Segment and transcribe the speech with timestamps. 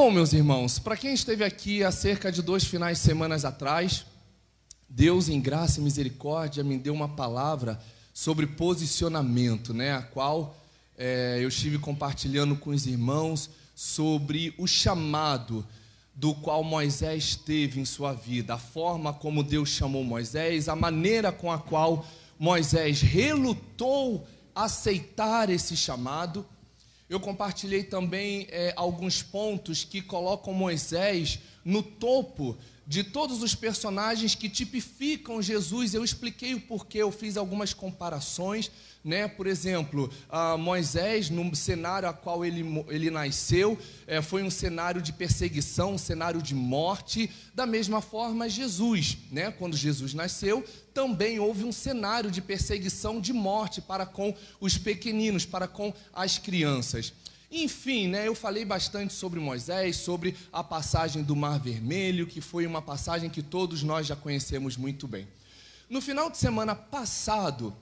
[0.00, 4.06] Bom, meus irmãos, para quem esteve aqui há cerca de dois finais de semanas atrás,
[4.88, 7.80] Deus, em graça e misericórdia, me deu uma palavra
[8.14, 9.94] sobre posicionamento, né?
[9.94, 10.56] A qual
[10.96, 15.66] é, eu estive compartilhando com os irmãos sobre o chamado
[16.14, 21.32] do qual Moisés teve em sua vida, a forma como Deus chamou Moisés, a maneira
[21.32, 22.06] com a qual
[22.38, 24.24] Moisés relutou
[24.54, 26.46] aceitar esse chamado.
[27.08, 34.34] Eu compartilhei também é, alguns pontos que colocam Moisés no topo de todos os personagens
[34.34, 35.94] que tipificam Jesus.
[35.94, 38.70] Eu expliquei o porquê, eu fiz algumas comparações
[39.04, 39.28] né?
[39.28, 40.10] Por exemplo,
[40.58, 45.98] Moisés, no cenário a qual ele, ele nasceu, é, foi um cenário de perseguição, um
[45.98, 47.30] cenário de morte.
[47.54, 49.50] Da mesma forma, Jesus, né?
[49.50, 55.46] Quando Jesus nasceu, também houve um cenário de perseguição, de morte para com os pequeninos,
[55.46, 57.12] para com as crianças.
[57.50, 62.66] Enfim, né, eu falei bastante sobre Moisés, sobre a passagem do Mar Vermelho, que foi
[62.66, 65.26] uma passagem que todos nós já conhecemos muito bem.
[65.88, 67.74] No final de semana passado,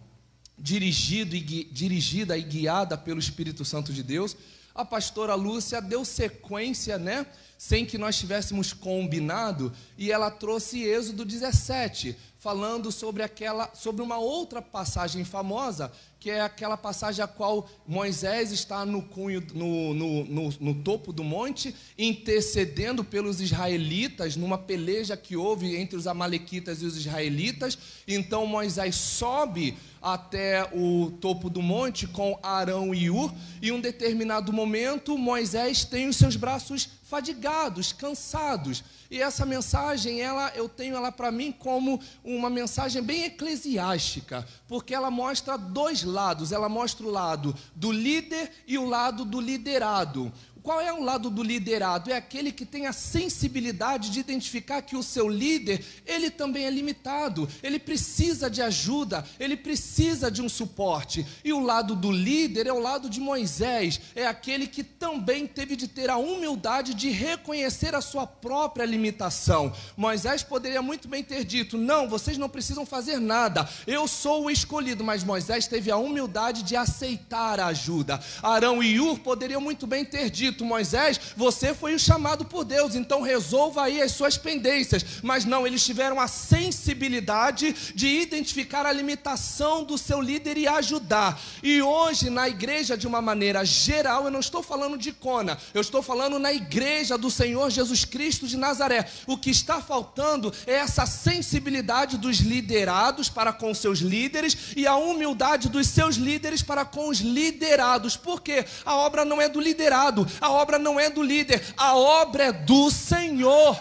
[0.58, 4.36] dirigido e, dirigida e guiada pelo Espírito Santo de Deus,
[4.76, 7.26] a pastora Lúcia deu sequência, né?
[7.56, 14.18] Sem que nós tivéssemos combinado, e ela trouxe Êxodo 17, falando sobre aquela, sobre uma
[14.18, 15.90] outra passagem famosa,
[16.20, 21.12] que é aquela passagem a qual Moisés está no, cunho, no, no, no, no topo
[21.12, 27.78] do monte, intercedendo pelos israelitas, numa peleja que houve entre os amalequitas e os israelitas.
[28.06, 29.74] Então Moisés sobe
[30.06, 36.08] até o topo do monte com Arão e Ur, e um determinado momento Moisés tem
[36.08, 38.84] os seus braços fadigados, cansados.
[39.10, 44.94] E essa mensagem, ela eu tenho ela para mim como uma mensagem bem eclesiástica, porque
[44.94, 50.32] ela mostra dois lados, ela mostra o lado do líder e o lado do liderado.
[50.66, 52.10] Qual é o lado do liderado?
[52.10, 56.70] É aquele que tem a sensibilidade de identificar que o seu líder, ele também é
[56.70, 61.24] limitado, ele precisa de ajuda, ele precisa de um suporte.
[61.44, 65.76] E o lado do líder é o lado de Moisés, é aquele que também teve
[65.76, 69.72] de ter a humildade de reconhecer a sua própria limitação.
[69.96, 73.68] Moisés poderia muito bem ter dito: "Não, vocês não precisam fazer nada.
[73.86, 78.20] Eu sou o escolhido", mas Moisés teve a humildade de aceitar a ajuda.
[78.42, 82.94] Arão e Ur poderiam muito bem ter dito: Moisés, você foi o chamado por Deus,
[82.94, 85.04] então resolva aí as suas pendências.
[85.22, 91.40] Mas não, eles tiveram a sensibilidade de identificar a limitação do seu líder e ajudar.
[91.62, 95.80] E hoje, na igreja, de uma maneira geral, eu não estou falando de Cona, eu
[95.80, 99.08] estou falando na igreja do Senhor Jesus Cristo de Nazaré.
[99.26, 104.96] O que está faltando é essa sensibilidade dos liderados para com seus líderes e a
[104.96, 108.16] humildade dos seus líderes para com os liderados.
[108.16, 112.44] Porque a obra não é do liderado, a obra não é do líder, a obra
[112.44, 113.76] é do Senhor.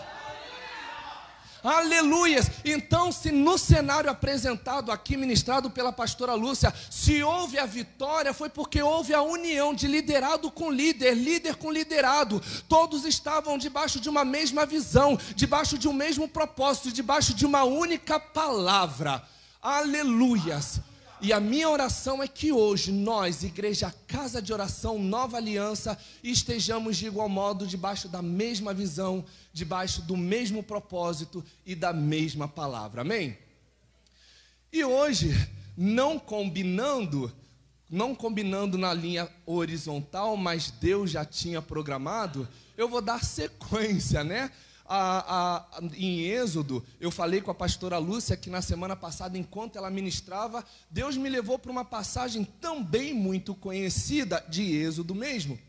[1.64, 2.52] Aleluias!
[2.64, 8.50] Então, se no cenário apresentado aqui, ministrado pela pastora Lúcia, se houve a vitória, foi
[8.50, 12.40] porque houve a união de liderado com líder, líder com liderado.
[12.70, 17.64] Todos estavam debaixo de uma mesma visão, debaixo de um mesmo propósito, debaixo de uma
[17.64, 19.24] única palavra.
[19.60, 20.82] Aleluias!
[21.26, 26.98] E a minha oração é que hoje nós, Igreja Casa de Oração Nova Aliança, estejamos
[26.98, 33.02] de igual modo debaixo da mesma visão, debaixo do mesmo propósito e da mesma palavra.
[33.02, 33.36] Amém?
[34.72, 35.32] E hoje,
[35.76, 37.34] não combinando,
[37.90, 42.48] não combinando na linha horizontal, mas Deus já tinha programado,
[42.78, 44.52] eu vou dar sequência, né?
[44.86, 49.78] A, a, em Êxodo, eu falei com a pastora Lúcia que na semana passada, enquanto
[49.78, 55.60] ela ministrava, Deus me levou para uma passagem também muito conhecida de Êxodo mesmo.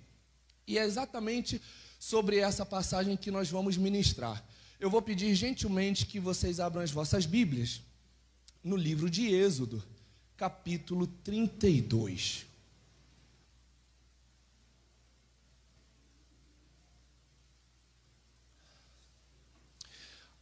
[0.67, 1.61] E é exatamente
[1.99, 4.45] sobre essa passagem que nós vamos ministrar.
[4.79, 7.81] Eu vou pedir gentilmente que vocês abram as vossas Bíblias
[8.63, 9.83] no livro de Êxodo,
[10.37, 12.47] capítulo 32.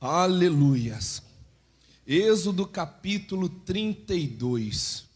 [0.06, 1.23] Aleluias.
[2.06, 5.06] Êxodo capítulo 32.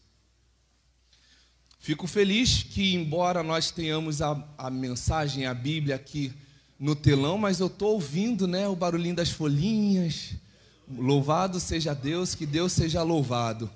[1.79, 6.33] Fico feliz que, embora nós tenhamos a, a mensagem, a Bíblia aqui
[6.79, 10.33] no telão, mas eu estou ouvindo né, o barulhinho das folhinhas.
[10.87, 13.69] Louvado seja Deus, que Deus seja louvado.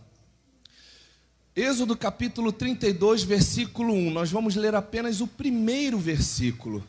[1.56, 4.10] Êxodo capítulo 32, versículo 1.
[4.10, 6.84] Nós vamos ler apenas o primeiro versículo.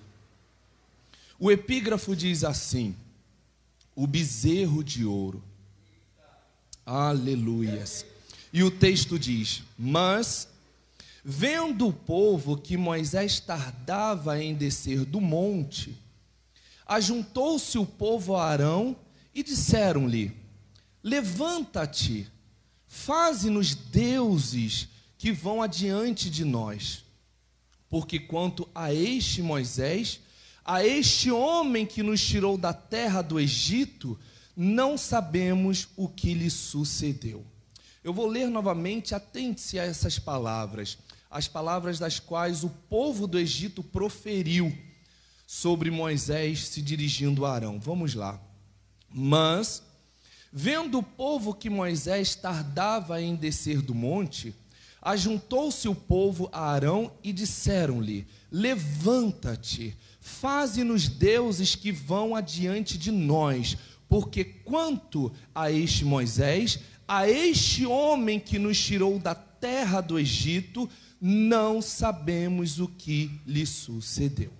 [1.38, 2.96] O epígrafo diz assim:
[3.94, 5.42] o bezerro de ouro.
[6.84, 8.04] Aleluias.
[8.52, 10.48] E o texto diz: Mas,
[11.24, 15.98] vendo o povo que Moisés tardava em descer do monte,
[16.86, 18.96] Ajuntou-se o povo a Arão
[19.34, 20.36] e disseram-lhe:
[21.02, 22.28] Levanta-te,
[22.86, 27.04] faze-nos deuses que vão adiante de nós.
[27.88, 30.20] Porque quanto a este Moisés,
[30.64, 34.18] a este homem que nos tirou da terra do Egito,
[34.56, 37.44] não sabemos o que lhe sucedeu.
[38.02, 40.98] Eu vou ler novamente, atente-se a essas palavras,
[41.30, 44.72] as palavras das quais o povo do Egito proferiu
[45.46, 47.78] sobre Moisés se dirigindo a Arão.
[47.78, 48.40] Vamos lá.
[49.10, 49.82] Mas,
[50.52, 54.54] vendo o povo que Moisés tardava em descer do monte,
[55.00, 63.76] ajuntou-se o povo a Arão e disseram-lhe: Levanta-te, faze-nos deuses que vão adiante de nós,
[64.08, 70.88] porque quanto a este Moisés, a este homem que nos tirou da terra do Egito,
[71.20, 74.50] não sabemos o que lhe sucedeu.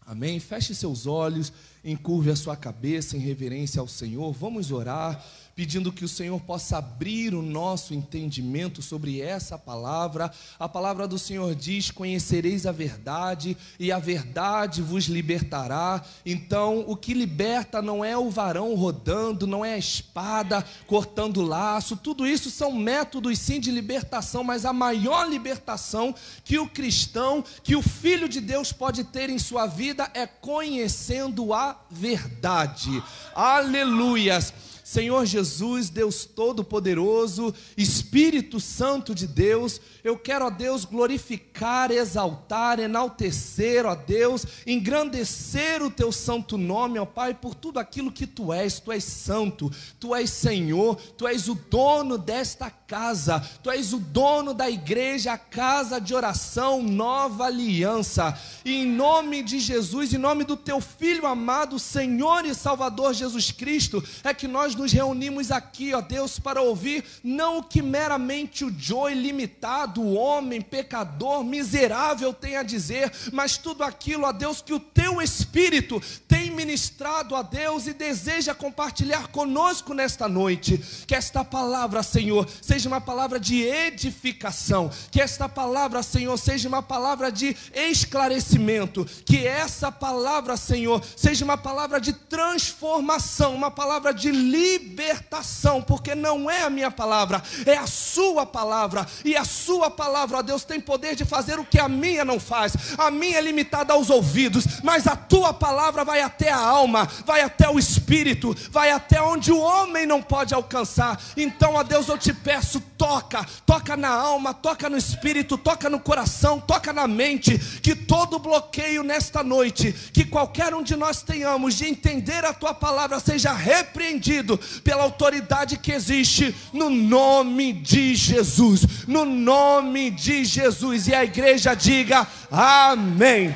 [0.00, 0.40] Amém?
[0.40, 1.52] Feche seus olhos,
[1.84, 4.32] encurve a sua cabeça em reverência ao Senhor.
[4.32, 5.22] Vamos orar
[5.56, 10.30] pedindo que o Senhor possa abrir o nosso entendimento sobre essa palavra.
[10.58, 16.04] A palavra do Senhor diz: Conhecereis a verdade, e a verdade vos libertará.
[16.26, 21.96] Então, o que liberta não é o varão rodando, não é a espada cortando laço,
[21.96, 26.14] tudo isso são métodos sim de libertação, mas a maior libertação
[26.44, 31.54] que o cristão, que o filho de Deus pode ter em sua vida é conhecendo
[31.54, 33.02] a verdade.
[33.34, 34.52] Aleluias.
[34.86, 43.84] Senhor Jesus, Deus Todo-Poderoso, Espírito Santo de Deus, eu quero, ó Deus, glorificar, exaltar, enaltecer,
[43.84, 48.78] ó Deus, engrandecer o teu santo nome, ó Pai, por tudo aquilo que tu és.
[48.78, 53.98] Tu és santo, tu és Senhor, tu és o dono desta casa, tu és o
[53.98, 58.40] dono da igreja, a casa de oração, nova aliança.
[58.64, 63.50] E em nome de Jesus, em nome do teu filho amado, Senhor e Salvador Jesus
[63.50, 68.64] Cristo, é que nós nos reunimos aqui, ó Deus, para ouvir não o que meramente
[68.64, 74.62] o Joe limitado, o homem pecador, miserável tem a dizer, mas tudo aquilo, ó Deus,
[74.62, 80.78] que o teu Espírito tem ministrado a Deus e deseja compartilhar conosco nesta noite.
[81.06, 86.82] Que esta palavra, Senhor, seja uma palavra de edificação, que esta palavra, Senhor, seja uma
[86.82, 94.30] palavra de esclarecimento, que essa palavra, Senhor, seja uma palavra de transformação, uma palavra de
[94.66, 100.38] libertação, porque não é a minha palavra, é a sua palavra, e a sua palavra,
[100.38, 102.74] ó Deus, tem poder de fazer o que a minha não faz.
[102.98, 107.42] A minha é limitada aos ouvidos, mas a tua palavra vai até a alma, vai
[107.42, 111.20] até o espírito, vai até onde o homem não pode alcançar.
[111.36, 116.00] Então, ó Deus, eu te peço, toca, toca na alma, toca no espírito, toca no
[116.00, 121.74] coração, toca na mente, que todo bloqueio nesta noite, que qualquer um de nós tenhamos
[121.74, 129.06] de entender a tua palavra seja repreendido pela autoridade que existe no nome de Jesus.
[129.06, 131.08] No nome de Jesus.
[131.08, 133.54] E a igreja diga amém.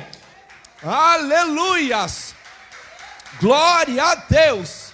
[0.83, 2.35] Aleluias.
[3.39, 4.91] Glória a Deus.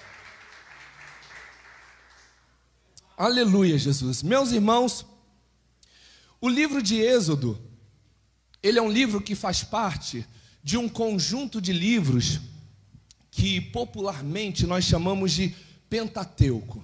[3.17, 4.21] Aleluia, Jesus.
[4.21, 5.05] Meus irmãos,
[6.39, 7.59] o livro de Êxodo,
[8.61, 10.25] ele é um livro que faz parte
[10.63, 12.41] de um conjunto de livros
[13.31, 15.55] que popularmente nós chamamos de
[15.89, 16.83] Pentateuco.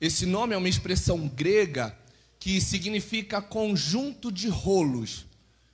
[0.00, 1.96] Esse nome é uma expressão grega
[2.38, 5.26] que significa conjunto de rolos,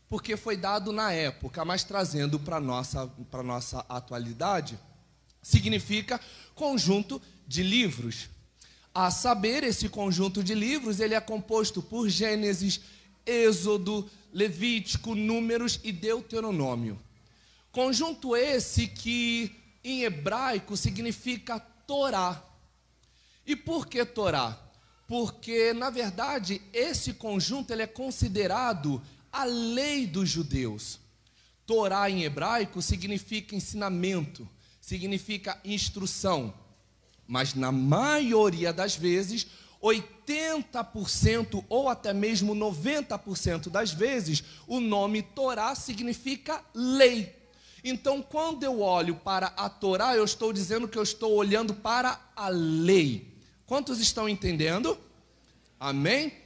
[0.08, 3.10] porque foi dado na época, mas trazendo para a nossa,
[3.44, 4.78] nossa atualidade,
[5.42, 6.20] significa
[6.54, 8.30] conjunto de livros.
[8.94, 12.80] A saber, esse conjunto de livros, ele é composto por Gênesis,
[13.26, 16.98] Êxodo, Levítico, Números e Deuteronômio.
[17.72, 22.42] Conjunto esse que em hebraico significa Torá.
[23.46, 24.58] E por que Torá?
[25.06, 30.98] Porque, na verdade, esse conjunto ele é considerado a lei dos judeus.
[31.66, 34.48] Torá em hebraico significa ensinamento,
[34.80, 36.54] significa instrução.
[37.26, 39.46] Mas na maioria das vezes,
[39.82, 47.43] 80% ou até mesmo 90% das vezes, o nome Torá significa lei.
[47.84, 52.18] Então, quando eu olho para a Torá, eu estou dizendo que eu estou olhando para
[52.34, 53.36] a lei.
[53.66, 54.98] Quantos estão entendendo?
[55.78, 56.44] Amém?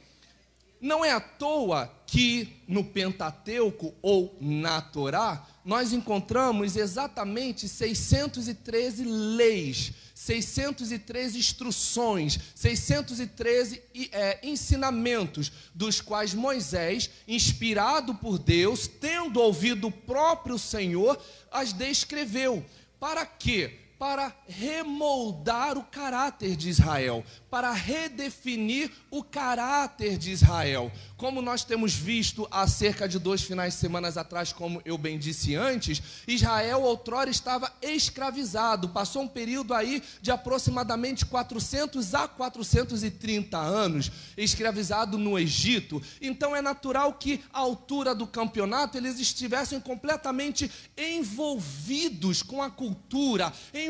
[0.81, 9.91] não é à toa que no Pentateuco ou na Torá nós encontramos exatamente 613 leis,
[10.19, 20.59] 613 instruções, 613 é, ensinamentos, dos quais Moisés, inspirado por Deus, tendo ouvido o próprio
[20.59, 21.17] Senhor,
[21.49, 22.65] as descreveu.
[22.99, 23.78] Para quê?
[23.99, 30.91] Para remoldar o caráter de Israel, para redefinir o caráter de Israel.
[31.17, 35.19] Como nós temos visto há cerca de dois finais de semana atrás, como eu bem
[35.19, 43.57] disse antes, Israel outrora estava escravizado, passou um período aí de aproximadamente 400 a 430
[43.57, 46.01] anos escravizado no Egito.
[46.21, 53.51] Então é natural que à altura do campeonato eles estivessem completamente envolvidos com a cultura,
[53.73, 53.88] envolvidos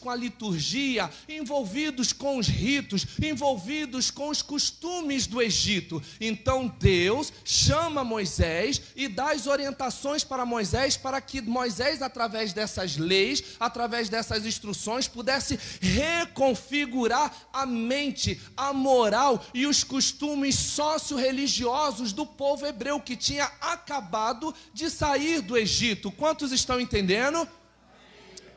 [0.00, 6.02] com a liturgia, envolvidos com os ritos envolvidos com os costumes do Egito.
[6.20, 12.96] Então Deus chama Moisés e dá as orientações para Moisés para que Moisés, através dessas
[12.96, 22.26] leis, através dessas instruções, pudesse reconfigurar a mente, a moral e os costumes socio-religiosos do
[22.26, 26.10] povo hebreu que tinha acabado de sair do Egito.
[26.10, 27.48] Quantos estão entendendo?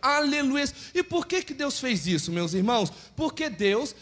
[0.03, 0.65] Aleluia.
[0.93, 2.91] E por que, que Deus fez isso, meus irmãos?
[3.15, 3.95] Porque Deus,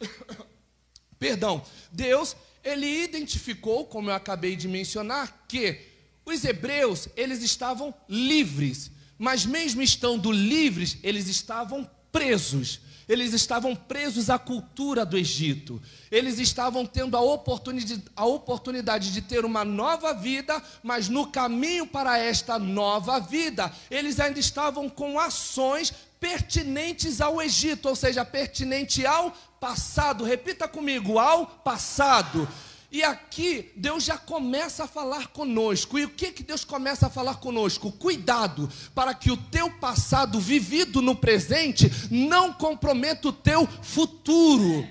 [1.16, 5.80] perdão, Deus, ele identificou, como eu acabei de mencionar, que
[6.26, 14.28] os hebreus, eles estavam livres, mas mesmo estando livres, eles estavam presos eles estavam presos
[14.28, 20.12] à cultura do Egito, eles estavam tendo a oportunidade, a oportunidade de ter uma nova
[20.12, 27.40] vida, mas no caminho para esta nova vida, eles ainda estavam com ações pertinentes ao
[27.40, 30.24] Egito, ou seja, pertinente ao passado.
[30.24, 32.48] Repita comigo, ao passado.
[32.90, 35.98] E aqui Deus já começa a falar conosco.
[35.98, 37.92] E o que que Deus começa a falar conosco?
[37.92, 44.86] Cuidado para que o teu passado vivido no presente não comprometa o teu futuro.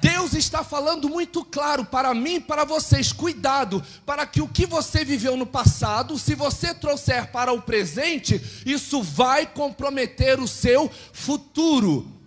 [0.00, 4.64] Deus está falando muito claro para mim e para vocês: cuidado, para que o que
[4.64, 10.90] você viveu no passado, se você trouxer para o presente, isso vai comprometer o seu
[11.12, 12.21] futuro.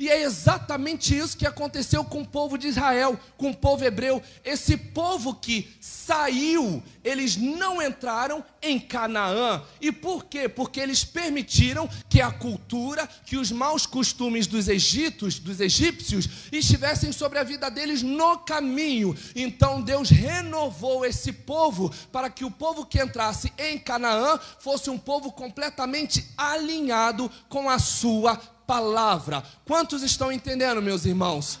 [0.00, 4.22] E é exatamente isso que aconteceu com o povo de Israel, com o povo hebreu.
[4.42, 9.62] Esse povo que saiu, eles não entraram em Canaã.
[9.78, 10.48] E por quê?
[10.48, 17.12] Porque eles permitiram que a cultura, que os maus costumes dos egípcios, dos egípcios, estivessem
[17.12, 19.14] sobre a vida deles no caminho.
[19.36, 24.96] Então Deus renovou esse povo para que o povo que entrasse em Canaã fosse um
[24.96, 28.40] povo completamente alinhado com a sua
[28.70, 29.42] palavra.
[29.66, 31.58] Quantos estão entendendo, meus irmãos?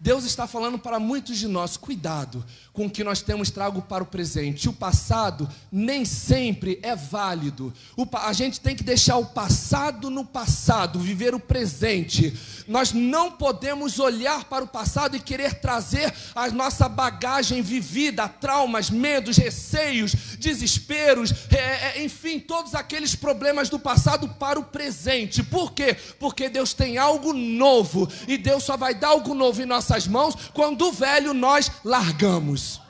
[0.00, 4.04] Deus está falando para muitos de nós: cuidado com o que nós temos trago para
[4.04, 4.68] o presente.
[4.68, 7.74] O passado nem sempre é válido.
[7.96, 12.38] O, a gente tem que deixar o passado no passado, viver o presente.
[12.68, 18.90] Nós não podemos olhar para o passado e querer trazer a nossa bagagem vivida, traumas,
[18.90, 25.42] medos, receios, desesperos, é, é, enfim, todos aqueles problemas do passado para o presente.
[25.42, 25.96] Por quê?
[26.20, 30.34] Porque Deus tem algo novo e Deus só vai dar algo novo em nossas mãos
[30.52, 32.80] quando o velho nós largamos.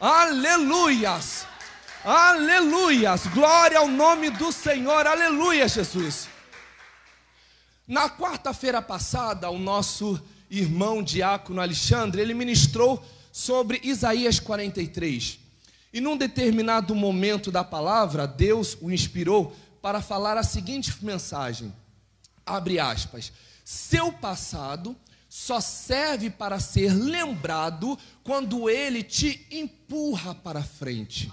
[0.00, 1.46] Aleluias!
[2.04, 3.26] Aleluias!
[3.28, 5.06] Glória ao nome do Senhor.
[5.06, 6.28] Aleluia, Jesus.
[7.86, 15.40] Na quarta-feira passada, o nosso irmão diácono Alexandre, ele ministrou sobre Isaías 43.
[15.92, 21.74] E num determinado momento da palavra, Deus o inspirou para falar a seguinte mensagem:
[22.46, 23.32] abre aspas.
[23.64, 24.96] Seu passado
[25.34, 31.32] só serve para ser lembrado quando ele te empurra para frente.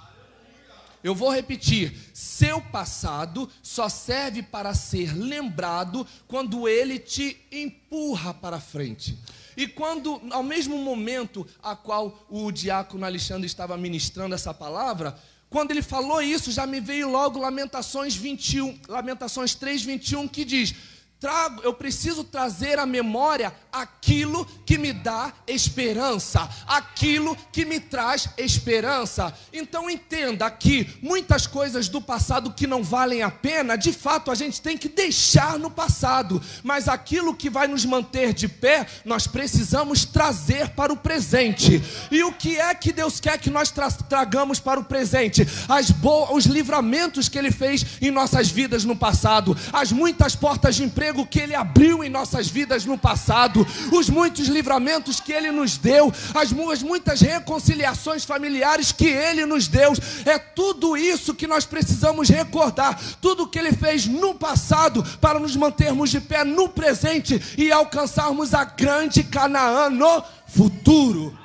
[1.04, 8.62] Eu vou repetir: seu passado só serve para ser lembrado quando ele te empurra para
[8.62, 9.18] frente.
[9.58, 15.72] E quando, ao mesmo momento a qual o diácono Alexandre estava ministrando essa palavra, quando
[15.72, 20.74] ele falou isso, já me veio logo Lamentações 21, Lamentações 3, 21, que diz:
[21.20, 28.30] trago, eu preciso trazer à memória aquilo que me dá esperança, aquilo que me traz
[28.38, 29.34] esperança.
[29.52, 34.36] Então entenda que muitas coisas do passado que não valem a pena, de fato a
[34.36, 39.28] gente tem que deixar no passado, mas aquilo que vai nos manter de pé, nós
[39.28, 41.84] precisamos trazer para o presente.
[42.10, 45.46] E o que é que Deus quer que nós tra tragamos para o presente?
[45.68, 45.90] As
[46.32, 51.09] os livramentos que ele fez em nossas vidas no passado, as muitas portas de emprego
[51.10, 55.78] emprego que Ele abriu em nossas vidas no passado, os muitos livramentos que Ele nos
[55.78, 56.52] deu, as
[56.82, 59.94] muitas reconciliações familiares que Ele nos deu.
[60.26, 65.56] É tudo isso que nós precisamos recordar, tudo que Ele fez no passado para nos
[65.56, 71.38] mantermos de pé no presente e alcançarmos a grande Canaã no futuro.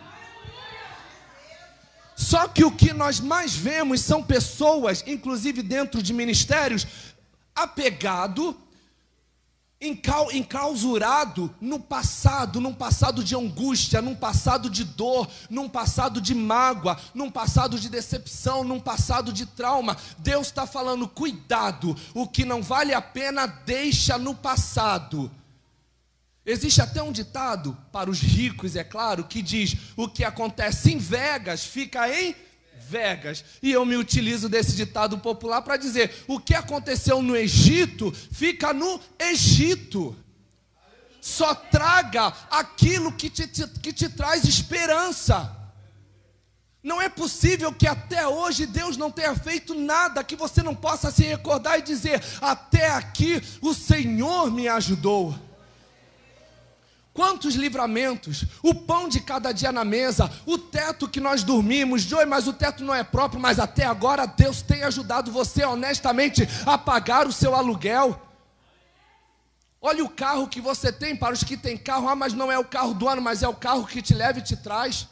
[2.17, 6.87] Só que o que nós mais vemos são pessoas, inclusive dentro de ministérios,
[7.55, 8.57] apegado,
[9.81, 16.99] enclausurado no passado, num passado de angústia, num passado de dor, num passado de mágoa,
[17.15, 19.97] num passado de decepção, num passado de trauma.
[20.19, 25.31] Deus está falando: cuidado, o que não vale a pena, deixa no passado.
[26.47, 30.99] Existe até um ditado para os ricos, é claro, que diz: o que acontece em
[30.99, 32.35] Vegas fica em
[32.89, 33.45] Vegas.
[33.63, 38.73] E eu me utilizo desse ditado popular para dizer: o que aconteceu no Egito fica
[38.73, 40.17] no Egito.
[41.21, 45.65] Só traga aquilo que te, te, que te traz esperança.
[46.83, 51.11] Não é possível que até hoje Deus não tenha feito nada que você não possa
[51.11, 55.35] se recordar e dizer: até aqui o Senhor me ajudou.
[57.15, 62.27] Quantos livramentos, o pão de cada dia na mesa, o teto que nós dormimos, Joey,
[62.27, 66.77] mas o teto não é próprio, mas até agora Deus tem ajudado você honestamente a
[66.77, 68.21] pagar o seu aluguel.
[69.81, 72.59] Olha o carro que você tem, para os que têm carro, ah, mas não é
[72.59, 75.07] o carro do ano, mas é o carro que te leva e te traz.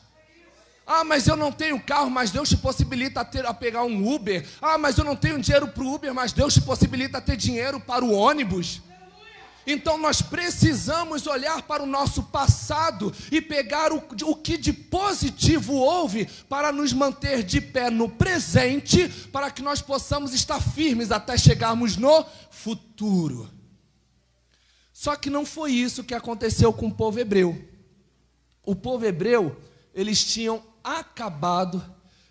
[0.85, 4.13] Ah, mas eu não tenho carro, mas Deus te possibilita a, ter, a pegar um
[4.13, 4.45] Uber.
[4.61, 7.79] Ah, mas eu não tenho dinheiro para o Uber, mas Deus te possibilita ter dinheiro
[7.79, 8.83] para o ônibus.
[9.67, 15.75] Então nós precisamos olhar para o nosso passado e pegar o, o que de positivo
[15.75, 21.37] houve para nos manter de pé no presente, para que nós possamos estar firmes até
[21.39, 23.49] chegarmos no futuro.
[24.93, 27.69] Só que não foi isso que aconteceu com o povo hebreu.
[28.65, 29.61] O povo hebreu,
[29.95, 31.85] eles tinham acabado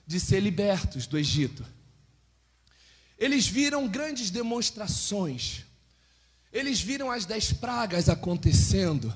[0.06, 1.66] de ser libertos do Egito.
[3.18, 5.66] Eles viram grandes demonstrações
[6.52, 9.14] eles viram as dez pragas acontecendo.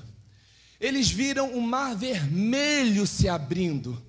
[0.80, 4.02] Eles viram o mar vermelho se abrindo.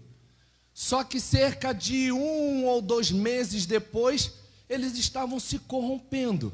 [0.74, 4.34] Só que cerca de um ou dois meses depois,
[4.70, 6.54] eles estavam se corrompendo.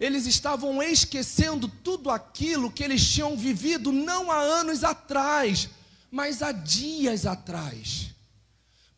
[0.00, 5.68] Eles estavam esquecendo tudo aquilo que eles tinham vivido não há anos atrás,
[6.10, 8.10] mas há dias atrás.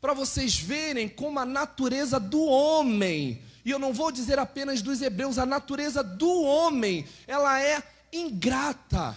[0.01, 5.01] Para vocês verem como a natureza do homem e eu não vou dizer apenas dos
[5.01, 9.17] hebreus, a natureza do homem, ela é ingrata.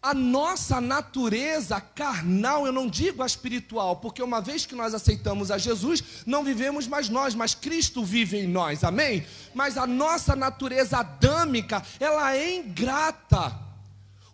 [0.00, 5.50] A nossa natureza carnal, eu não digo a espiritual, porque uma vez que nós aceitamos
[5.50, 9.26] a Jesus, não vivemos mais nós, mas Cristo vive em nós, amém?
[9.54, 13.67] Mas a nossa natureza adâmica, ela é ingrata.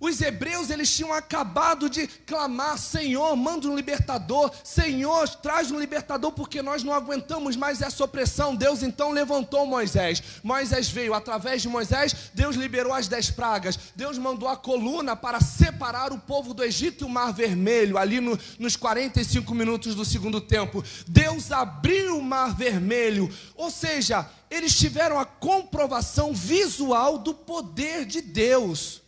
[0.05, 6.31] Os hebreus eles tinham acabado de clamar: Senhor, manda um libertador, Senhor, traz um libertador,
[6.33, 8.55] porque nós não aguentamos mais essa opressão.
[8.55, 10.23] Deus então levantou Moisés.
[10.43, 13.79] Moisés veio, através de Moisés, Deus liberou as dez pragas.
[13.97, 18.21] Deus mandou a coluna para separar o povo do Egito e o Mar Vermelho, ali
[18.21, 20.85] no, nos 45 minutos do segundo tempo.
[21.09, 28.21] Deus abriu o Mar Vermelho, ou seja, eles tiveram a comprovação visual do poder de
[28.21, 29.03] Deus.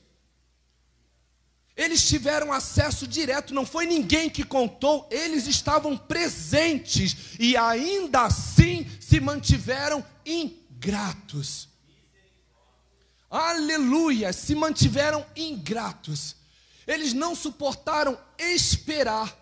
[1.76, 8.86] Eles tiveram acesso direto, não foi ninguém que contou, eles estavam presentes e ainda assim
[8.98, 11.68] se mantiveram ingratos.
[13.30, 14.32] Aleluia!
[14.32, 16.36] Se mantiveram ingratos.
[16.86, 19.36] Eles não suportaram esperar.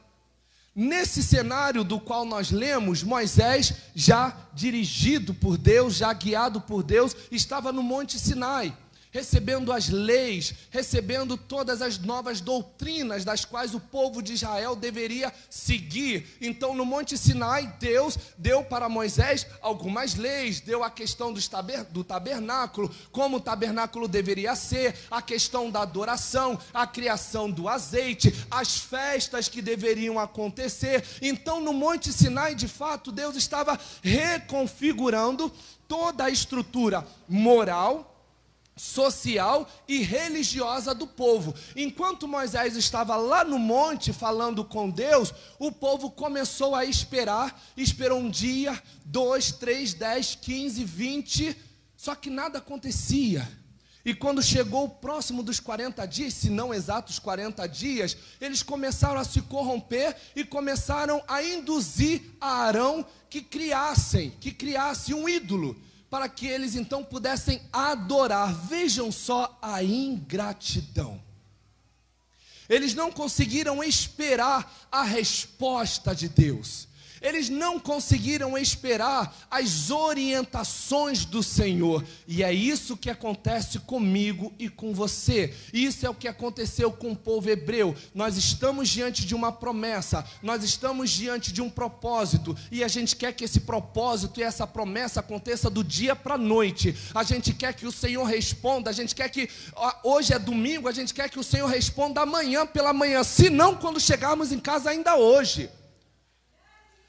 [0.74, 7.14] Nesse cenário do qual nós lemos, Moisés, já dirigido por Deus, já guiado por Deus,
[7.30, 8.76] estava no Monte Sinai
[9.14, 15.32] recebendo as leis, recebendo todas as novas doutrinas das quais o povo de Israel deveria
[15.48, 16.36] seguir.
[16.40, 22.92] Então, no Monte Sinai, Deus deu para Moisés algumas leis, deu a questão do tabernáculo,
[23.12, 29.48] como o tabernáculo deveria ser, a questão da adoração, a criação do azeite, as festas
[29.48, 31.04] que deveriam acontecer.
[31.22, 35.52] Então, no Monte Sinai, de fato, Deus estava reconfigurando
[35.86, 38.10] toda a estrutura moral
[38.76, 41.54] social e religiosa do povo.
[41.76, 48.18] Enquanto Moisés estava lá no monte falando com Deus, o povo começou a esperar, esperou
[48.18, 51.56] um dia, dois, três, dez, quinze, vinte,
[51.96, 53.46] só que nada acontecia.
[54.04, 59.24] E quando chegou próximo dos 40 dias, se não exatos 40 dias, eles começaram a
[59.24, 65.74] se corromper e começaram a induzir a Arão que criassem, que criasse um ídolo
[66.14, 68.54] para que eles então pudessem adorar.
[68.54, 71.20] Vejam só a ingratidão.
[72.68, 76.86] Eles não conseguiram esperar a resposta de Deus
[77.24, 82.04] eles não conseguiram esperar as orientações do Senhor.
[82.28, 85.54] E é isso que acontece comigo e com você.
[85.72, 87.96] Isso é o que aconteceu com o povo hebreu.
[88.14, 93.16] Nós estamos diante de uma promessa, nós estamos diante de um propósito, e a gente
[93.16, 96.94] quer que esse propósito e essa promessa aconteça do dia para a noite.
[97.14, 99.48] A gente quer que o Senhor responda, a gente quer que
[100.02, 103.74] hoje é domingo, a gente quer que o Senhor responda amanhã pela manhã, se não
[103.76, 105.70] quando chegarmos em casa ainda hoje.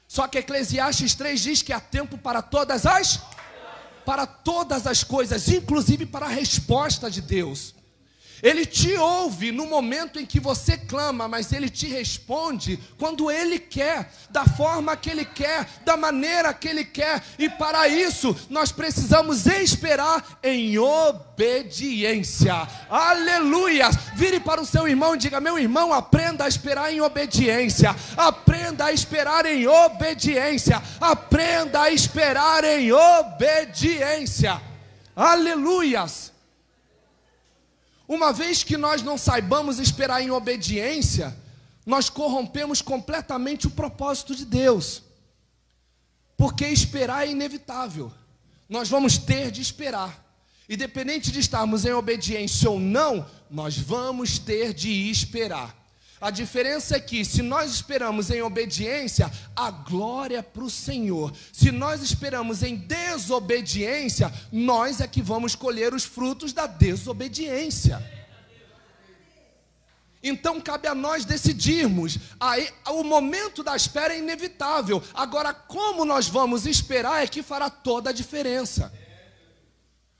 [0.08, 3.20] Só que Eclesiastes 3 diz que há tempo para todas as
[4.04, 7.75] para todas as coisas, inclusive para a resposta de Deus.
[8.42, 13.58] Ele te ouve no momento em que você clama, mas ele te responde quando ele
[13.58, 18.70] quer, da forma que ele quer, da maneira que ele quer, e para isso nós
[18.72, 22.54] precisamos esperar em obediência.
[22.90, 23.90] Aleluia!
[24.14, 27.96] Vire para o seu irmão e diga: Meu irmão, aprenda a esperar em obediência.
[28.16, 30.82] Aprenda a esperar em obediência.
[31.00, 34.60] Aprenda a esperar em obediência.
[35.14, 36.35] Aleluias!
[38.08, 41.36] Uma vez que nós não saibamos esperar em obediência,
[41.84, 45.02] nós corrompemos completamente o propósito de Deus.
[46.36, 48.12] Porque esperar é inevitável.
[48.68, 50.24] Nós vamos ter de esperar.
[50.68, 55.75] Independente de estarmos em obediência ou não, nós vamos ter de esperar.
[56.20, 61.32] A diferença é que, se nós esperamos em obediência, a glória é para o Senhor.
[61.52, 68.02] Se nós esperamos em desobediência, nós é que vamos colher os frutos da desobediência.
[70.22, 72.18] Então cabe a nós decidirmos.
[72.40, 75.02] Aí, o momento da espera é inevitável.
[75.12, 78.92] Agora, como nós vamos esperar é que fará toda a diferença.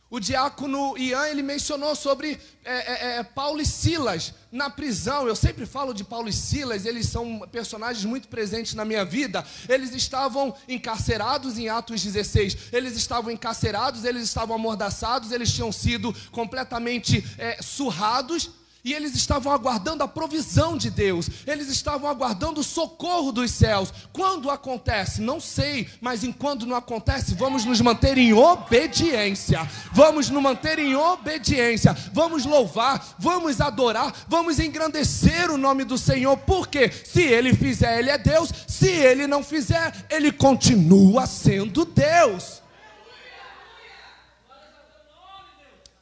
[0.09, 5.27] O diácono Ian ele mencionou sobre é, é, é, Paulo e Silas na prisão.
[5.27, 9.45] Eu sempre falo de Paulo e Silas, eles são personagens muito presentes na minha vida.
[9.69, 16.15] Eles estavam encarcerados em Atos 16, eles estavam encarcerados, eles estavam amordaçados, eles tinham sido
[16.31, 18.51] completamente é, surrados
[18.87, 23.93] e eles estavam aguardando a provisão de Deus, eles estavam aguardando o socorro dos céus.
[24.13, 25.21] Quando acontece?
[25.21, 30.95] Não sei, mas enquanto não acontece, vamos nos manter em obediência, vamos nos manter em
[30.95, 37.99] obediência, vamos louvar, vamos adorar, vamos engrandecer o nome do Senhor, porque se Ele fizer,
[37.99, 42.63] Ele é Deus, se Ele não fizer, Ele continua sendo Deus.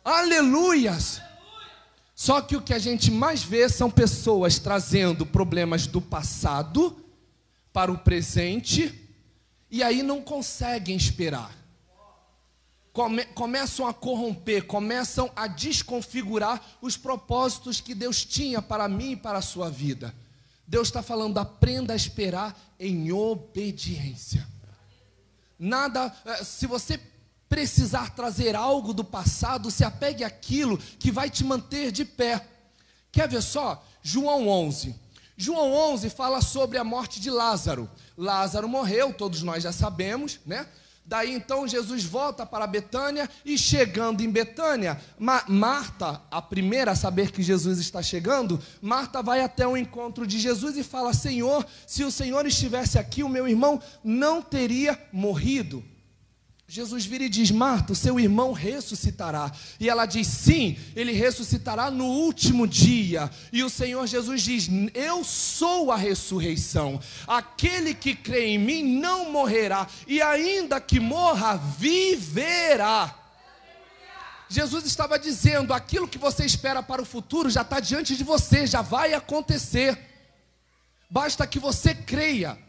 [0.04, 1.23] Aleluias.
[2.24, 6.96] Só que o que a gente mais vê são pessoas trazendo problemas do passado
[7.70, 8.98] para o presente
[9.70, 11.54] e aí não conseguem esperar.
[12.94, 19.16] Come, começam a corromper, começam a desconfigurar os propósitos que Deus tinha para mim e
[19.16, 20.14] para a sua vida.
[20.66, 24.48] Deus está falando, aprenda a esperar em obediência.
[25.58, 26.98] Nada, eh, se você
[27.48, 32.46] precisar trazer algo do passado, se apegue àquilo que vai te manter de pé.
[33.12, 33.84] Quer ver só?
[34.02, 34.94] João 11.
[35.36, 37.90] João 11 fala sobre a morte de Lázaro.
[38.16, 40.66] Lázaro morreu, todos nós já sabemos, né?
[41.06, 46.96] Daí então Jesus volta para Betânia e chegando em Betânia, Ma Marta, a primeira a
[46.96, 51.66] saber que Jesus está chegando, Marta vai até o encontro de Jesus e fala: Senhor,
[51.86, 55.84] se o Senhor estivesse aqui, o meu irmão não teria morrido.
[56.74, 59.52] Jesus vira e diz: Marta, o seu irmão ressuscitará.
[59.78, 63.30] E ela diz: Sim, ele ressuscitará no último dia.
[63.52, 67.00] E o Senhor Jesus diz: Eu sou a ressurreição.
[67.28, 73.20] Aquele que crê em mim não morrerá, e ainda que morra, viverá.
[74.48, 78.66] Jesus estava dizendo: aquilo que você espera para o futuro já está diante de você,
[78.66, 79.96] já vai acontecer.
[81.08, 82.63] Basta que você creia.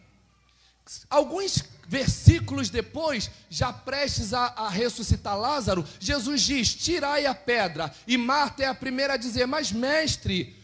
[1.10, 7.93] Alguns versículos depois, já prestes a, a, ressuscitar Lázaro, Jesus diz: Tirai a pedra.
[8.08, 10.56] E Marta é a primeira a dizer: Mas, mestre,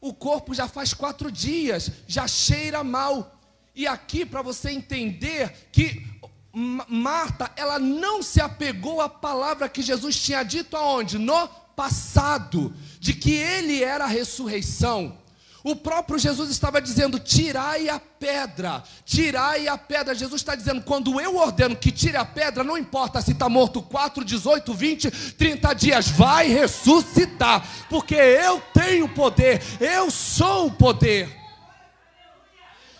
[0.00, 3.40] o corpo já faz quatro dias, já cheira mal.
[3.74, 6.06] E aqui, para você entender que
[6.52, 11.18] Marta, ela não se apegou à palavra que Jesus tinha dito aonde?
[11.18, 15.18] No passado, de que ele era a ressurreição.
[15.66, 20.14] O próprio Jesus estava dizendo: tirai a pedra, tirai a pedra.
[20.14, 23.82] Jesus está dizendo: quando eu ordeno que tire a pedra, não importa se está morto
[23.82, 31.36] 4, 18, 20, 30 dias, vai ressuscitar, porque eu tenho poder, eu sou o poder.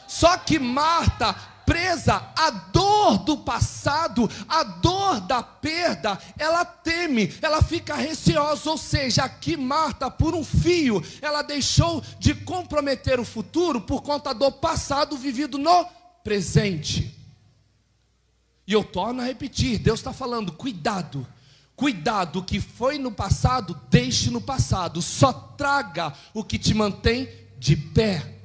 [0.08, 7.60] Só que Marta, presa à dor do passado, a dor da perda, ela teme, ela
[7.60, 8.70] fica receosa.
[8.70, 14.32] Ou seja, aqui Marta, por um fio, ela deixou de comprometer o futuro por conta
[14.32, 15.84] do passado vivido no
[16.22, 17.14] presente.
[18.66, 21.26] E eu torno a repetir: Deus está falando, cuidado.
[21.74, 25.02] Cuidado, o que foi no passado, deixe no passado.
[25.02, 28.35] Só traga o que te mantém de pé.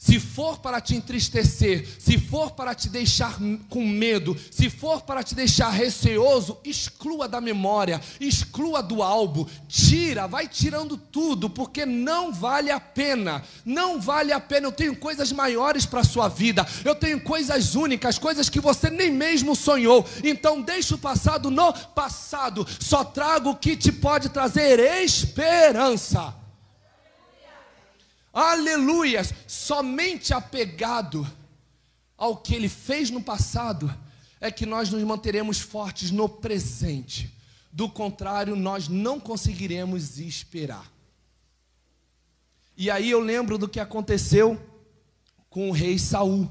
[0.00, 3.36] Se for para te entristecer, se for para te deixar
[3.68, 10.28] com medo, se for para te deixar receoso, exclua da memória, exclua do álbum, tira,
[10.28, 13.42] vai tirando tudo, porque não vale a pena.
[13.64, 14.68] Não vale a pena.
[14.68, 18.88] Eu tenho coisas maiores para a sua vida, eu tenho coisas únicas, coisas que você
[18.88, 20.06] nem mesmo sonhou.
[20.22, 26.37] Então, deixa o passado no passado, só trago o que te pode trazer esperança.
[28.38, 29.34] Aleluias!
[29.48, 31.28] Somente apegado
[32.16, 33.92] ao que ele fez no passado
[34.40, 37.36] é que nós nos manteremos fortes no presente.
[37.72, 40.88] Do contrário, nós não conseguiremos esperar.
[42.76, 44.56] E aí eu lembro do que aconteceu
[45.50, 46.48] com o rei Saul.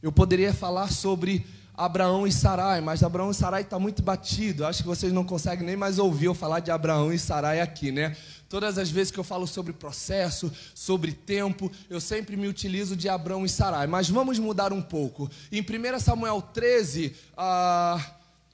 [0.00, 4.66] Eu poderia falar sobre Abraão e Sarai, mas Abraão e Sarai está muito batido.
[4.66, 7.90] Acho que vocês não conseguem nem mais ouvir eu falar de Abraão e Sarai aqui,
[7.90, 8.14] né?
[8.48, 13.08] Todas as vezes que eu falo sobre processo, sobre tempo, eu sempre me utilizo de
[13.08, 13.86] Abraão e Sarai.
[13.86, 15.30] Mas vamos mudar um pouco.
[15.50, 17.98] Em 1 Samuel 13, ah,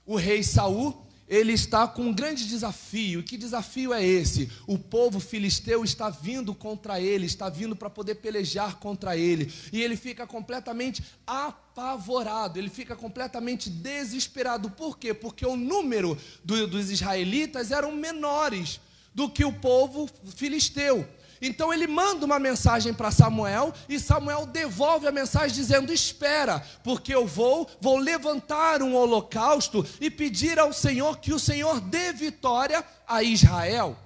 [0.06, 3.22] o rei Saul ele está com um grande desafio.
[3.22, 4.50] Que desafio é esse?
[4.66, 9.52] O povo filisteu está vindo contra ele, está vindo para poder pelejar contra ele.
[9.72, 14.70] E ele fica completamente apavorado, ele fica completamente desesperado.
[14.70, 15.12] Por quê?
[15.12, 18.80] Porque o número do, dos israelitas eram menores
[19.14, 21.06] do que o povo filisteu.
[21.40, 27.14] Então ele manda uma mensagem para Samuel e Samuel devolve a mensagem dizendo: "Espera, porque
[27.14, 32.84] eu vou, vou levantar um holocausto e pedir ao Senhor que o Senhor dê vitória
[33.06, 33.96] a Israel."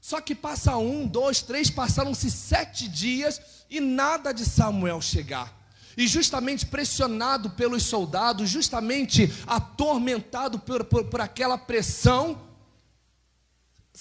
[0.00, 5.54] Só que passa um, dois, três, passaram-se sete dias e nada de Samuel chegar.
[5.96, 12.40] E justamente pressionado pelos soldados, justamente atormentado por, por, por aquela pressão,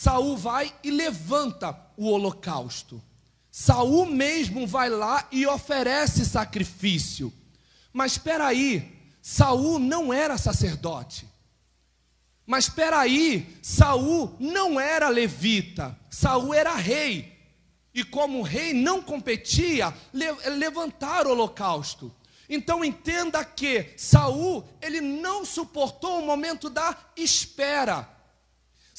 [0.02, 3.04] Saul vai e levanta o holocausto.
[3.52, 7.34] Saul mesmo vai lá e oferece sacrifício.
[7.92, 11.28] Mas espera aí, Saul não era sacerdote.
[12.46, 16.00] Mas espera aí, Saul não era levita.
[16.10, 17.38] Saul era rei.
[17.94, 22.10] E como rei não competia levantar o holocausto.
[22.48, 28.19] Então entenda que Saul, ele não suportou o momento da espera.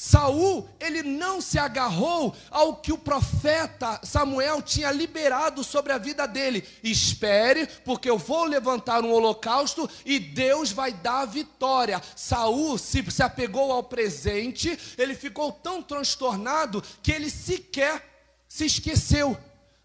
[0.03, 6.27] Saul, ele não se agarrou ao que o profeta Samuel tinha liberado sobre a vida
[6.27, 6.67] dele.
[6.83, 12.01] Espere, porque eu vou levantar um holocausto e Deus vai dar vitória.
[12.15, 18.03] Saul se, se apegou ao presente, ele ficou tão transtornado que ele sequer
[18.47, 19.37] se esqueceu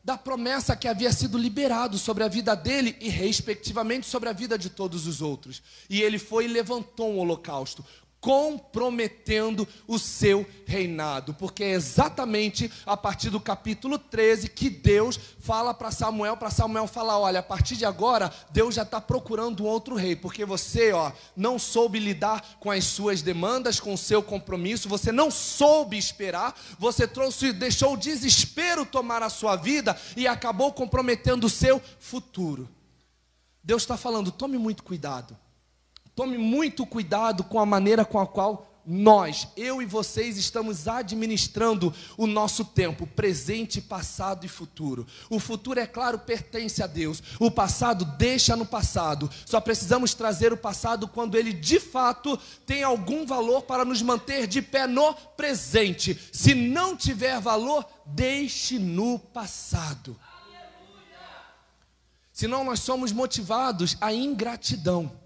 [0.02, 4.56] da promessa que havia sido liberado sobre a vida dele e respectivamente sobre a vida
[4.56, 5.62] de todos os outros.
[5.90, 7.84] E ele foi e levantou um holocausto
[8.26, 15.72] comprometendo o seu reinado, porque é exatamente a partir do capítulo 13 que Deus fala
[15.72, 19.68] para Samuel, para Samuel falar: olha, a partir de agora, Deus já está procurando um
[19.68, 24.20] outro rei, porque você, ó, não soube lidar com as suas demandas, com o seu
[24.20, 30.26] compromisso, você não soube esperar, você trouxe, deixou o desespero tomar a sua vida e
[30.26, 32.68] acabou comprometendo o seu futuro.
[33.62, 35.45] Deus está falando: tome muito cuidado.
[36.16, 41.92] Tome muito cuidado com a maneira com a qual nós, eu e vocês, estamos administrando
[42.16, 45.06] o nosso tempo, presente, passado e futuro.
[45.28, 47.22] O futuro, é claro, pertence a Deus.
[47.38, 49.28] O passado deixa no passado.
[49.44, 54.46] Só precisamos trazer o passado quando ele de fato tem algum valor para nos manter
[54.46, 56.18] de pé no presente.
[56.32, 60.18] Se não tiver valor, deixe no passado.
[62.32, 65.25] Senão nós somos motivados à ingratidão.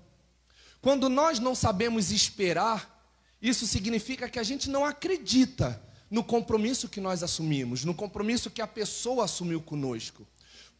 [0.81, 3.01] Quando nós não sabemos esperar,
[3.41, 8.61] isso significa que a gente não acredita no compromisso que nós assumimos, no compromisso que
[8.61, 10.27] a pessoa assumiu conosco.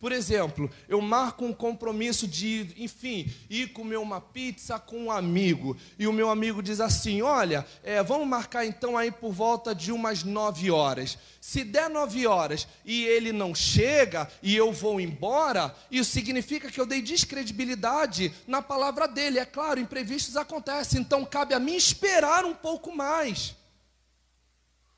[0.01, 5.77] Por exemplo, eu marco um compromisso de, enfim, ir comer uma pizza com um amigo.
[5.99, 9.93] E o meu amigo diz assim: Olha, é, vamos marcar então aí por volta de
[9.93, 11.19] umas nove horas.
[11.39, 16.81] Se der nove horas e ele não chega e eu vou embora, isso significa que
[16.81, 19.39] eu dei descredibilidade na palavra dele.
[19.39, 23.55] É claro, imprevistos acontecem, então cabe a mim esperar um pouco mais.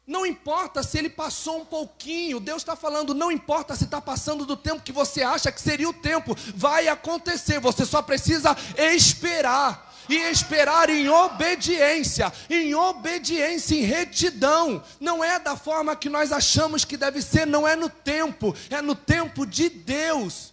[0.06, 4.44] Não importa se ele passou um pouquinho, Deus está falando, não importa se está passando
[4.44, 9.90] do tempo que você acha que seria o tempo, vai acontecer, você só precisa esperar.
[10.08, 14.82] E esperar em obediência, em obediência, em retidão.
[14.98, 18.82] Não é da forma que nós achamos que deve ser, não é no tempo, é
[18.82, 20.52] no tempo de Deus.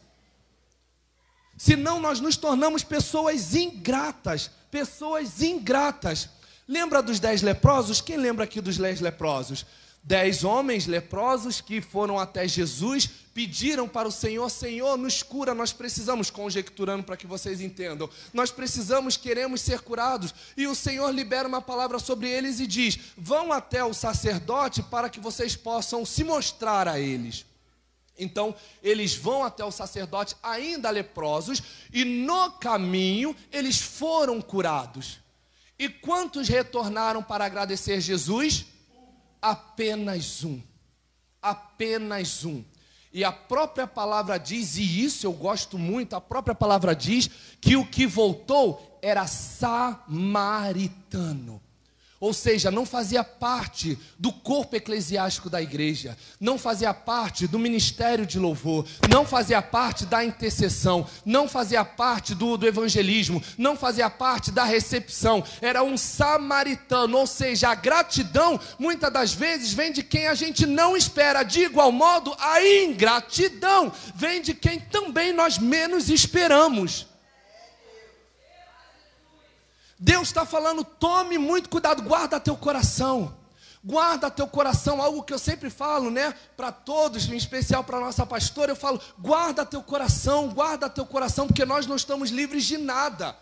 [1.58, 6.30] Senão nós nos tornamos pessoas ingratas, pessoas ingratas.
[6.70, 8.00] Lembra dos dez leprosos?
[8.00, 9.66] Quem lembra aqui dos dez leprosos?
[10.04, 15.74] Dez homens leprosos que foram até Jesus, pediram para o Senhor: Senhor, nos cura, nós
[15.74, 20.32] precisamos, conjecturando para que vocês entendam, nós precisamos, queremos ser curados.
[20.56, 25.10] E o Senhor libera uma palavra sobre eles e diz: Vão até o sacerdote para
[25.10, 27.48] que vocês possam se mostrar a eles.
[28.16, 28.54] Então,
[28.84, 35.18] eles vão até o sacerdote, ainda leprosos, e no caminho eles foram curados.
[35.80, 38.66] E quantos retornaram para agradecer Jesus?
[39.42, 40.62] Apenas um.
[41.42, 42.62] Apenas um.
[43.14, 47.76] E a própria palavra diz, e isso eu gosto muito, a própria palavra diz que
[47.78, 50.70] o que voltou era samaritano.
[52.20, 58.26] Ou seja, não fazia parte do corpo eclesiástico da igreja, não fazia parte do ministério
[58.26, 64.10] de louvor, não fazia parte da intercessão, não fazia parte do, do evangelismo, não fazia
[64.10, 67.18] parte da recepção, era um samaritano.
[67.18, 71.62] Ou seja, a gratidão muitas das vezes vem de quem a gente não espera, de
[71.62, 77.08] igual modo, a ingratidão vem de quem também nós menos esperamos.
[80.00, 83.38] Deus está falando, tome muito cuidado, guarda teu coração.
[83.84, 86.34] Guarda teu coração, algo que eu sempre falo, né?
[86.58, 91.48] Para todos, em especial para nossa pastora, eu falo: guarda teu coração, guarda teu coração,
[91.48, 93.36] porque nós não estamos livres de nada.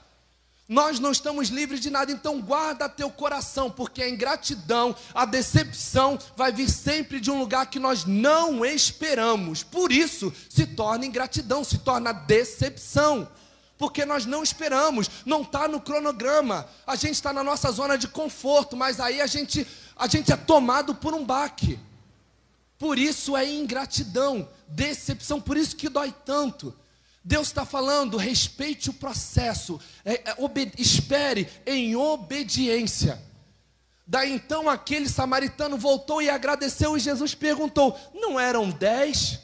[0.70, 6.20] Nós não estamos livres de nada, então guarda teu coração, porque a ingratidão, a decepção
[6.36, 9.64] vai vir sempre de um lugar que nós não esperamos.
[9.64, 13.30] Por isso, se torna ingratidão, se torna decepção
[13.78, 16.68] porque nós não esperamos, não está no cronograma.
[16.86, 20.38] A gente está na nossa zona de conforto, mas aí a gente, a gente é
[20.38, 21.80] tomado por um baque.
[22.80, 26.74] Por isso é ingratidão, decepção, por isso que dói tanto.
[27.24, 30.36] Deus está falando, respeite o processo, é, é,
[30.78, 33.22] espere em obediência.
[34.06, 39.40] Daí então aquele samaritano voltou e agradeceu, e Jesus perguntou: Não eram dez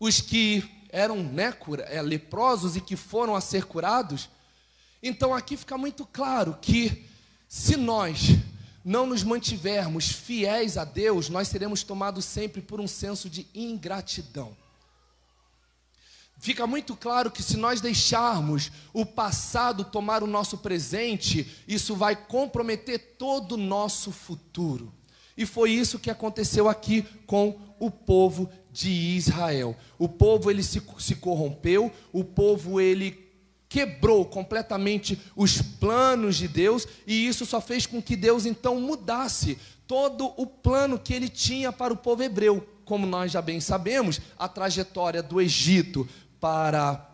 [0.00, 1.54] os que eram né,
[1.88, 4.28] é, leprosos e que foram a ser curados.
[5.02, 7.06] Então aqui fica muito claro que
[7.48, 8.36] se nós
[8.84, 14.56] não nos mantivermos fiéis a Deus, nós seremos tomados sempre por um senso de ingratidão.
[16.40, 22.14] Fica muito claro que se nós deixarmos o passado tomar o nosso presente, isso vai
[22.14, 24.92] comprometer todo o nosso futuro.
[25.36, 29.76] E foi isso que aconteceu aqui com o povo de Israel.
[29.98, 33.26] O povo ele se, se corrompeu, o povo ele
[33.68, 39.58] quebrou completamente os planos de Deus e isso só fez com que Deus então mudasse
[39.86, 42.66] todo o plano que ele tinha para o povo hebreu.
[42.84, 46.08] Como nós já bem sabemos, a trajetória do Egito
[46.40, 47.04] para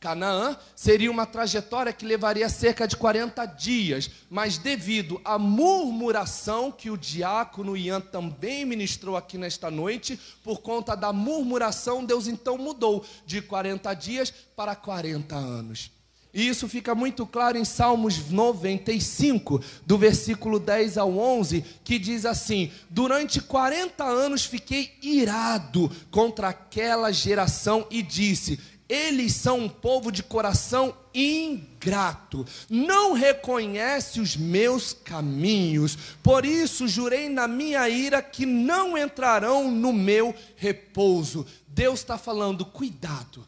[0.00, 6.90] Canaã seria uma trajetória que levaria cerca de 40 dias, mas devido à murmuração que
[6.90, 13.04] o diácono Ian também ministrou aqui nesta noite, por conta da murmuração, Deus então mudou
[13.26, 15.90] de 40 dias para 40 anos.
[16.32, 22.24] E isso fica muito claro em Salmos 95, do versículo 10 ao 11, que diz
[22.24, 30.10] assim: Durante 40 anos fiquei irado contra aquela geração e disse: eles são um povo
[30.10, 38.44] de coração ingrato, não reconhece os meus caminhos, por isso jurei na minha ira que
[38.44, 41.46] não entrarão no meu repouso.
[41.68, 43.46] Deus está falando, cuidado,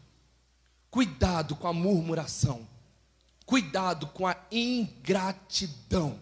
[0.88, 2.66] cuidado com a murmuração,
[3.44, 6.20] cuidado com a ingratidão.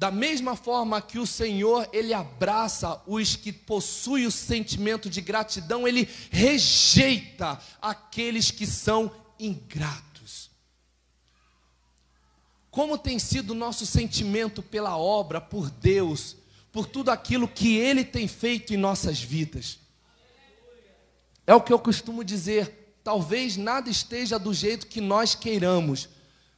[0.00, 5.86] Da mesma forma que o Senhor, ele abraça os que possuem o sentimento de gratidão,
[5.86, 10.50] ele rejeita aqueles que são ingratos.
[12.70, 16.34] Como tem sido o nosso sentimento pela obra, por Deus,
[16.72, 19.80] por tudo aquilo que ele tem feito em nossas vidas?
[21.46, 26.08] É o que eu costumo dizer, talvez nada esteja do jeito que nós queiramos,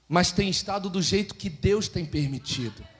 [0.08, 2.91] mas tem estado do jeito que Deus tem permitido.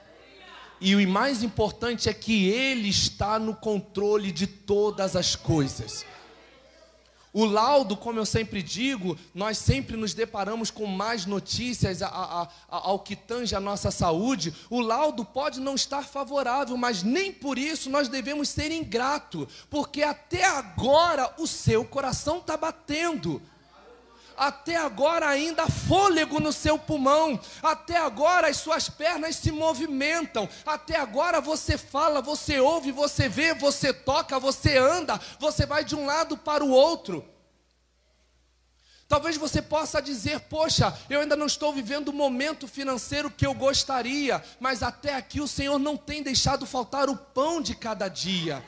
[0.85, 6.05] E o mais importante é que Ele está no controle de todas as coisas.
[7.31, 12.41] O laudo, como eu sempre digo, nós sempre nos deparamos com mais notícias a, a,
[12.43, 14.53] a, ao que tange a nossa saúde.
[14.69, 20.03] O laudo pode não estar favorável, mas nem por isso nós devemos ser ingrato, porque
[20.03, 23.41] até agora o seu coração está batendo
[24.37, 30.47] até agora ainda há fôlego no seu pulmão, até agora as suas pernas se movimentam,
[30.65, 35.95] até agora você fala, você ouve, você vê, você toca, você anda, você vai de
[35.95, 37.25] um lado para o outro.
[39.07, 43.53] Talvez você possa dizer: Poxa, eu ainda não estou vivendo o momento financeiro que eu
[43.53, 48.63] gostaria, mas até aqui o Senhor não tem deixado faltar o pão de cada dia.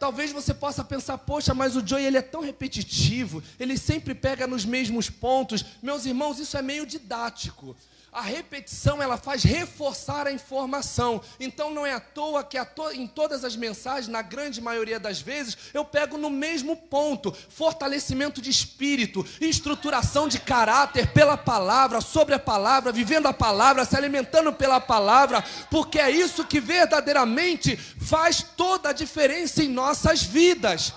[0.00, 4.46] Talvez você possa pensar, poxa, mas o Joey ele é tão repetitivo, ele sempre pega
[4.46, 5.62] nos mesmos pontos.
[5.82, 7.76] Meus irmãos, isso é meio didático.
[8.12, 11.20] A repetição ela faz reforçar a informação.
[11.38, 15.20] Então não é à toa que to em todas as mensagens, na grande maioria das
[15.20, 22.34] vezes, eu pego no mesmo ponto: fortalecimento de espírito, estruturação de caráter pela palavra, sobre
[22.34, 28.42] a palavra, vivendo a palavra, se alimentando pela palavra, porque é isso que verdadeiramente faz
[28.56, 30.92] toda a diferença em nossas vidas.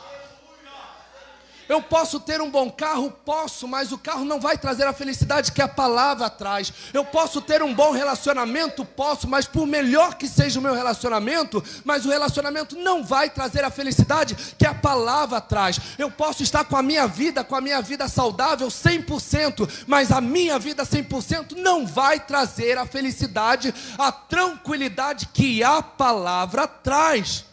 [1.67, 3.11] Eu posso ter um bom carro?
[3.25, 6.73] Posso, mas o carro não vai trazer a felicidade que a palavra traz.
[6.93, 8.83] Eu posso ter um bom relacionamento?
[8.83, 13.63] Posso, mas por melhor que seja o meu relacionamento, mas o relacionamento não vai trazer
[13.63, 15.79] a felicidade que a palavra traz.
[15.97, 20.19] Eu posso estar com a minha vida, com a minha vida saudável 100%, mas a
[20.19, 27.45] minha vida 100% não vai trazer a felicidade, a tranquilidade que a palavra traz.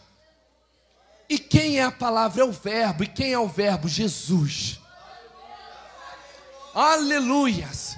[1.31, 2.41] E quem é a palavra?
[2.41, 3.05] É o Verbo.
[3.05, 3.87] E quem é o Verbo?
[3.87, 4.81] Jesus.
[6.75, 7.95] Aleluias.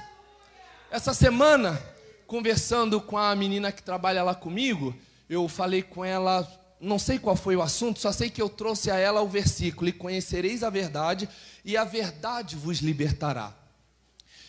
[0.91, 1.81] Essa semana,
[2.27, 4.95] conversando com a menina que trabalha lá comigo,
[5.27, 6.47] eu falei com ela,
[6.79, 9.89] não sei qual foi o assunto, só sei que eu trouxe a ela o versículo:
[9.89, 11.27] E conhecereis a verdade,
[11.65, 13.51] e a verdade vos libertará.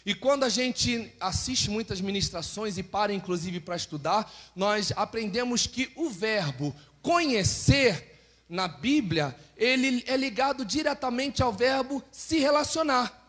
[0.05, 5.91] E quando a gente assiste muitas ministrações e para inclusive para estudar, nós aprendemos que
[5.97, 8.14] o verbo conhecer
[8.49, 13.23] na Bíblia, ele é ligado diretamente ao verbo se relacionar.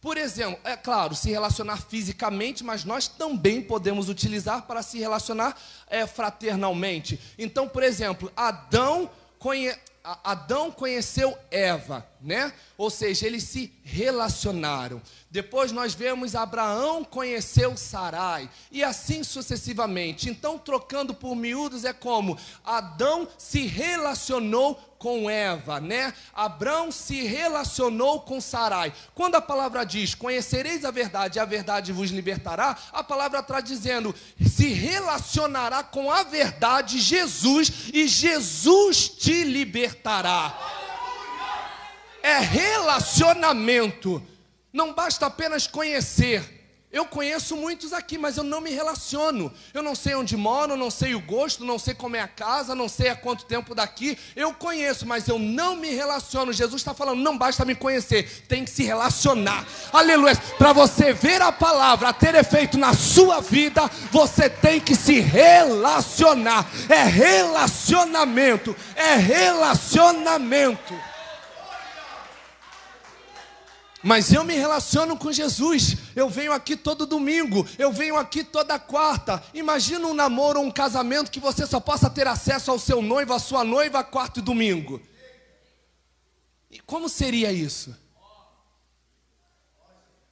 [0.00, 5.56] Por exemplo, é claro, se relacionar fisicamente, mas nós também podemos utilizar para se relacionar
[5.88, 7.18] é, fraternalmente.
[7.38, 9.74] Então, por exemplo, Adão, conhe...
[10.22, 12.52] Adão conheceu Eva, né?
[12.78, 15.00] Ou seja, eles se relacionaram.
[15.30, 20.30] Depois nós vemos Abraão conheceu Sarai e assim sucessivamente.
[20.30, 26.14] Então, trocando por miúdos é como Adão se relacionou com Eva, né?
[26.32, 28.90] Abraão se relacionou com Sarai.
[29.14, 33.60] Quando a palavra diz: "Conhecereis a verdade, e a verdade vos libertará", a palavra está
[33.60, 34.14] dizendo:
[34.48, 40.73] se relacionará com a verdade Jesus e Jesus te libertará.
[42.24, 44.22] É relacionamento.
[44.72, 46.42] Não basta apenas conhecer.
[46.90, 49.52] Eu conheço muitos aqui, mas eu não me relaciono.
[49.74, 52.74] Eu não sei onde moro, não sei o gosto, não sei como é a casa,
[52.74, 54.16] não sei há quanto tempo daqui.
[54.34, 56.50] Eu conheço, mas eu não me relaciono.
[56.50, 59.66] Jesus está falando, não basta me conhecer, tem que se relacionar.
[59.92, 60.34] Aleluia.
[60.56, 66.66] Para você ver a palavra ter efeito na sua vida, você tem que se relacionar.
[66.88, 70.94] É relacionamento, é relacionamento.
[74.04, 75.96] Mas eu me relaciono com Jesus.
[76.14, 79.42] Eu venho aqui todo domingo, eu venho aqui toda quarta.
[79.54, 83.38] Imagina um namoro um casamento que você só possa ter acesso ao seu noivo, à
[83.38, 85.00] sua noiva, quarto e domingo.
[86.70, 87.96] E como seria isso?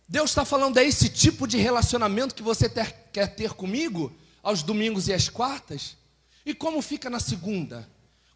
[0.06, 4.62] Deus está falando, é esse tipo de relacionamento que você ter, quer ter comigo, aos
[4.62, 5.96] domingos e às quartas?
[6.44, 7.88] E como fica na segunda?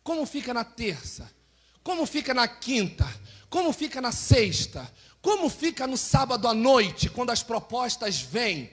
[0.03, 1.31] Como fica na terça?
[1.83, 3.07] Como fica na quinta?
[3.51, 4.91] Como fica na sexta?
[5.27, 8.71] Como fica no sábado à noite, quando as propostas vêm?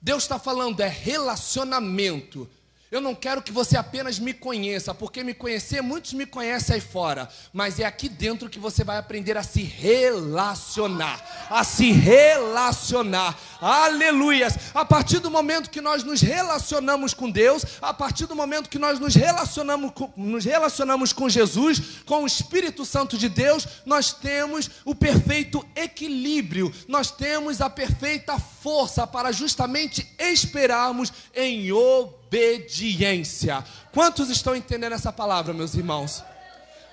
[0.00, 2.48] Deus está falando, é relacionamento.
[2.96, 6.80] Eu não quero que você apenas me conheça, porque me conhecer, muitos me conhecem aí
[6.80, 13.38] fora, mas é aqui dentro que você vai aprender a se relacionar, a se relacionar.
[13.60, 14.56] Aleluias!
[14.72, 18.78] A partir do momento que nós nos relacionamos com Deus, a partir do momento que
[18.78, 24.14] nós nos relacionamos com, nos relacionamos com Jesus, com o Espírito Santo de Deus, nós
[24.14, 33.64] temos o perfeito equilíbrio, nós temos a perfeita força para justamente esperarmos em obediência obediência.
[33.92, 36.22] Quantos estão entendendo essa palavra, meus irmãos?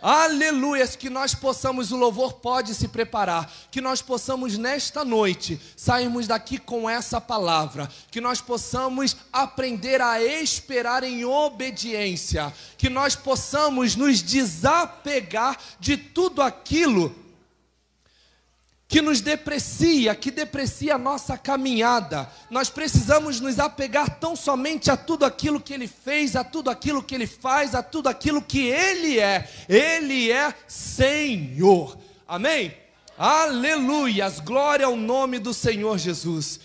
[0.01, 6.27] Aleluias, que nós possamos, o louvor pode se preparar, que nós possamos nesta noite sairmos
[6.27, 13.95] daqui com essa palavra, que nós possamos aprender a esperar em obediência, que nós possamos
[13.95, 17.22] nos desapegar de tudo aquilo
[18.93, 22.29] que nos deprecia, que deprecia a nossa caminhada.
[22.47, 27.01] Nós precisamos nos apegar tão somente a tudo aquilo que Ele fez, a tudo aquilo
[27.01, 29.49] que Ele faz, a tudo aquilo que Ele é.
[29.67, 31.97] Ele é Senhor.
[32.27, 32.77] Amém?
[33.17, 36.59] Aleluias, glória ao nome do Senhor Jesus.